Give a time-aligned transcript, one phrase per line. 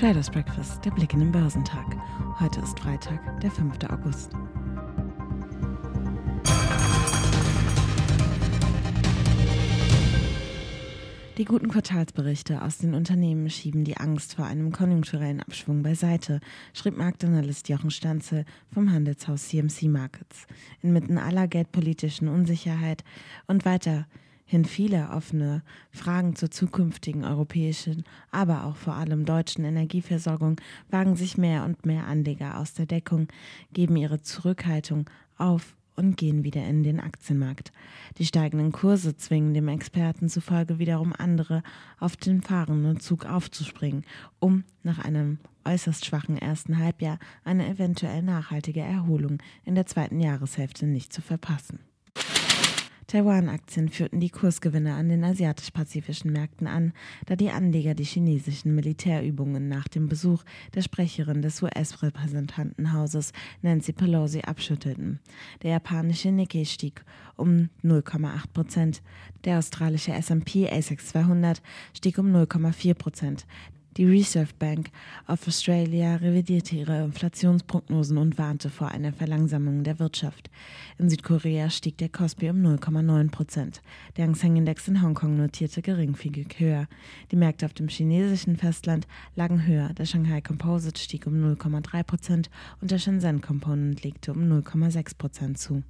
[0.00, 1.84] Traders Breakfast, der Blick in den Börsentag.
[2.40, 3.74] Heute ist Freitag, der 5.
[3.90, 4.32] August.
[11.36, 16.40] Die guten Quartalsberichte aus den Unternehmen schieben die Angst vor einem konjunkturellen Abschwung beiseite,
[16.72, 20.46] schrieb Marktanalyst Jochen Stanzel vom Handelshaus CMC Markets.
[20.80, 23.04] Inmitten aller geldpolitischen Unsicherheit
[23.46, 24.06] und weiter
[24.50, 25.62] hin viele offene
[25.92, 28.02] Fragen zur zukünftigen europäischen,
[28.32, 33.28] aber auch vor allem deutschen Energieversorgung wagen sich mehr und mehr Anleger aus der Deckung,
[33.72, 37.70] geben ihre Zurückhaltung auf und gehen wieder in den Aktienmarkt.
[38.18, 41.62] Die steigenden Kurse zwingen dem Experten zufolge wiederum andere,
[42.00, 44.04] auf den fahrenden Zug aufzuspringen,
[44.40, 50.86] um nach einem äußerst schwachen ersten Halbjahr eine eventuell nachhaltige Erholung in der zweiten Jahreshälfte
[50.86, 51.78] nicht zu verpassen.
[53.10, 56.92] Taiwan-Aktien führten die Kursgewinne an den asiatisch-pazifischen Märkten an,
[57.26, 60.44] da die Anleger die chinesischen Militärübungen nach dem Besuch
[60.76, 65.18] der Sprecherin des US-Repräsentantenhauses Nancy Pelosi abschüttelten.
[65.64, 67.04] Der japanische Nikkei stieg
[67.34, 69.02] um 0,8 Prozent,
[69.44, 71.60] der australische S&P ASX 200
[71.92, 73.44] stieg um 0,4 Prozent.
[73.96, 74.90] Die Reserve Bank
[75.26, 80.48] of Australia revidierte ihre Inflationsprognosen und warnte vor einer Verlangsamung der Wirtschaft.
[80.98, 83.82] In Südkorea stieg der Kospi um 0,9 Prozent.
[84.16, 86.86] Der Hang Seng Index in Hongkong notierte geringfügig höher.
[87.32, 89.88] Die Märkte auf dem chinesischen Festland lagen höher.
[89.94, 95.58] Der Shanghai Composite stieg um 0,3 Prozent und der Shenzhen Component legte um 0,6 Prozent
[95.58, 95.82] zu.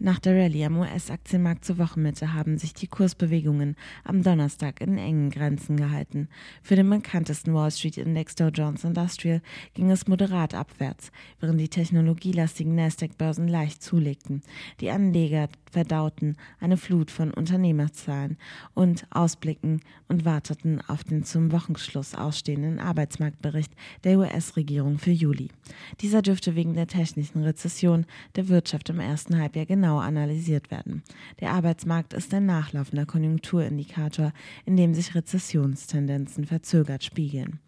[0.00, 5.30] Nach der Rallye am US-Aktienmarkt zur Wochenmitte haben sich die Kursbewegungen am Donnerstag in engen
[5.30, 6.28] Grenzen gehalten.
[6.62, 9.40] Für den bekanntesten Wall Street Index Dow Jones Industrial
[9.72, 14.42] ging es moderat abwärts, während die technologielastigen Nasdaq-Börsen leicht zulegten.
[14.80, 18.36] Die Anleger verdauten eine Flut von Unternehmerzahlen
[18.74, 23.72] und Ausblicken und warteten auf den zum Wochenschluss ausstehenden Arbeitsmarktbericht
[24.04, 25.48] der US-Regierung für Juli.
[26.00, 28.04] Dieser dürfte wegen der technischen Rezession
[28.36, 31.02] der Wirtschaft im ersten Halbjahr genau analysiert werden.
[31.40, 34.32] Der Arbeitsmarkt ist ein nachlaufender Konjunkturindikator,
[34.64, 37.60] in dem sich Rezessionstendenzen verzögert spiegeln.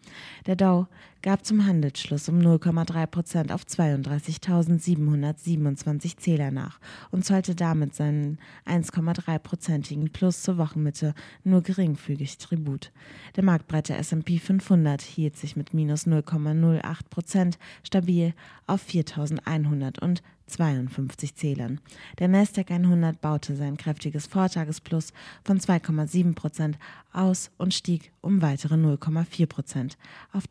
[0.45, 0.87] Der Dow
[1.21, 6.79] gab zum Handelsschluss um 0,3 Prozent auf 32.727 Zähler nach
[7.11, 11.13] und zollte damit seinen 1,3-prozentigen Plus zur Wochenmitte
[11.43, 12.93] nur geringfügig Tribut.
[13.35, 18.33] Der marktbreite S&P 500 hielt sich mit minus 0,08 Prozent stabil
[18.67, 21.79] auf 4.100 52 Zählern.
[22.17, 25.13] Der Nasdaq 100 baute sein kräftiges Vortagesplus
[25.43, 26.77] von 2,7 Prozent
[27.13, 29.97] aus und stieg um weitere 0,4 Prozent
[30.33, 30.47] auf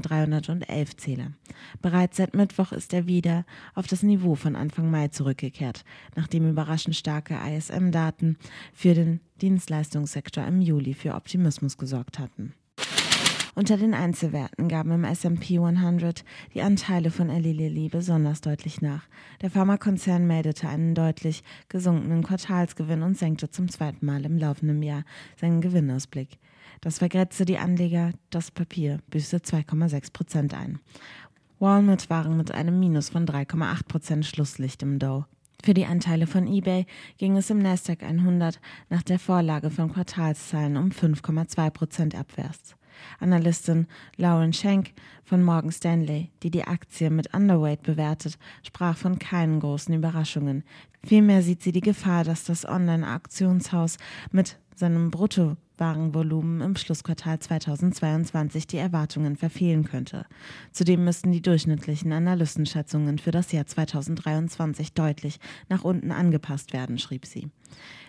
[0.00, 1.32] 13.311 Zähler.
[1.82, 3.44] Bereits seit Mittwoch ist er wieder
[3.74, 5.84] auf das Niveau von Anfang Mai zurückgekehrt,
[6.16, 8.38] nachdem überraschend starke ISM-Daten
[8.72, 12.54] für den Dienstleistungssektor im Juli für Optimismus gesorgt hatten.
[13.54, 16.24] Unter den Einzelwerten gaben im S&P 100
[16.54, 19.06] die Anteile von Eli Lilly besonders deutlich nach.
[19.42, 25.04] Der Pharmakonzern meldete einen deutlich gesunkenen Quartalsgewinn und senkte zum zweiten Mal im laufenden Jahr
[25.38, 26.38] seinen Gewinnausblick.
[26.80, 30.78] Das vergrätzte die Anleger, das Papier büßte 2,6 Prozent ein.
[31.58, 35.26] Walmart waren mit einem Minus von 3,8 Prozent Schlusslicht im Dow.
[35.62, 36.86] Für die Anteile von eBay
[37.18, 38.58] ging es im Nasdaq 100
[38.88, 42.76] nach der Vorlage von Quartalszahlen um 5,2 Prozent abwärts.
[43.20, 43.86] Analystin
[44.16, 44.92] Lauren Schenk
[45.24, 50.64] von Morgan Stanley, die die Aktie mit Underweight bewertet, sprach von keinen großen Überraschungen.
[51.04, 53.98] Vielmehr sieht sie die Gefahr, dass das Online-Auktionshaus
[54.30, 55.10] mit seinem
[55.82, 60.26] Bruttowarenvolumen im Schlussquartal 2022 die Erwartungen verfehlen könnte.
[60.70, 67.26] Zudem müssten die durchschnittlichen Analystenschätzungen für das Jahr 2023 deutlich nach unten angepasst werden, schrieb
[67.26, 67.50] sie.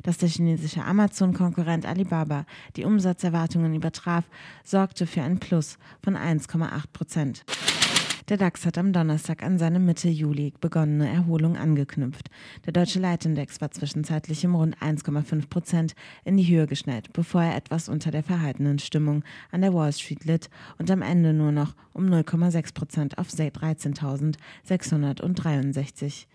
[0.03, 2.45] Dass der chinesische Amazon-Konkurrent Alibaba
[2.75, 4.25] die Umsatzerwartungen übertraf,
[4.63, 7.44] sorgte für ein Plus von 1,8 Prozent.
[8.29, 12.29] Der DAX hat am Donnerstag an seine Mitte Juli begonnene Erholung angeknüpft.
[12.66, 15.94] Der deutsche Leitindex war zwischenzeitlich um rund 1,5 Prozent
[16.24, 20.24] in die Höhe geschnellt, bevor er etwas unter der verhaltenen Stimmung an der Wall Street
[20.24, 26.27] litt und am Ende nur noch um 0,6 Prozent auf 13.663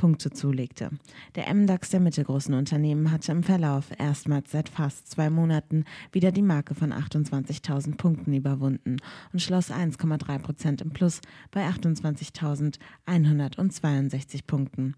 [0.00, 0.90] Punkte zulegte.
[1.34, 6.40] Der MDAX der mittelgroßen Unternehmen hatte im Verlauf erstmals seit fast zwei Monaten wieder die
[6.40, 8.96] Marke von 28.000 Punkten überwunden
[9.34, 11.20] und schloss 1,3 Prozent im Plus
[11.50, 14.94] bei 28.162 Punkten.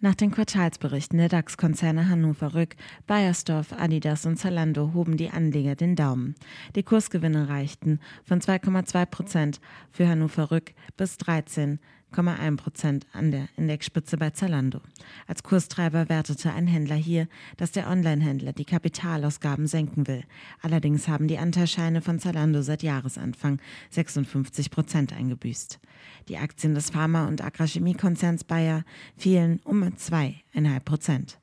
[0.00, 2.74] Nach den Quartalsberichten der DAX-Konzerne Hannover Rück,
[3.06, 6.34] Bayersdorf, Adidas und Zalando hoben die Anleger den Daumen.
[6.74, 9.60] Die Kursgewinne reichten von 2,2 Prozent
[9.92, 11.78] für Hannover Rück bis 13
[12.12, 14.80] 0,1 Prozent an der Indexspitze bei Zalando.
[15.26, 20.24] Als Kurstreiber wertete ein Händler hier, dass der Onlinehändler die Kapitalausgaben senken will.
[20.62, 23.60] Allerdings haben die Anteilscheine von Zalando seit Jahresanfang
[23.90, 25.80] 56 Prozent eingebüßt.
[26.28, 28.84] Die Aktien des Pharma- und Agrarchemiekonzerns Bayer
[29.16, 31.40] fielen um 2,5 Prozent.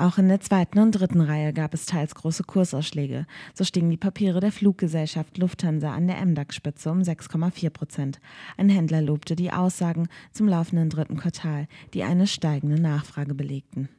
[0.00, 3.26] Auch in der zweiten und dritten Reihe gab es teils große Kursausschläge.
[3.52, 8.18] So stiegen die Papiere der Fluggesellschaft Lufthansa an der MDAX-Spitze um 6,4 Prozent.
[8.56, 13.90] Ein Händler lobte die Aussagen zum laufenden dritten Quartal, die eine steigende Nachfrage belegten.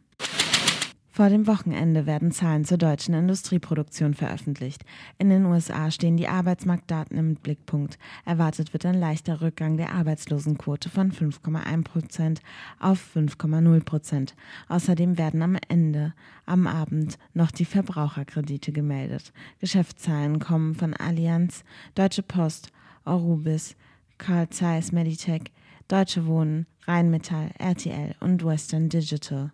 [1.14, 4.86] Vor dem Wochenende werden Zahlen zur deutschen Industrieproduktion veröffentlicht.
[5.18, 8.00] In den USA stehen die Arbeitsmarktdaten im Blickpunkt.
[8.24, 12.42] Erwartet wird ein leichter Rückgang der Arbeitslosenquote von 5,1 Prozent
[12.80, 14.36] auf 5,0 Prozent.
[14.70, 16.14] Außerdem werden am Ende
[16.46, 19.34] am Abend noch die Verbraucherkredite gemeldet.
[19.60, 22.72] Geschäftszahlen kommen von Allianz, Deutsche Post,
[23.04, 23.76] Orubis,
[24.18, 25.52] Carl Zeiss Meditech,
[25.90, 29.52] Deutsche Wohnen, Rheinmetall, RTL und Western Digital.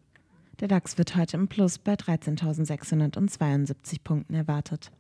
[0.59, 4.91] Der DAX wird heute im Plus bei 13.672 Punkten erwartet.